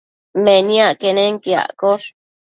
Meniac 0.43 0.97
quenenquiaccosh 1.01 2.07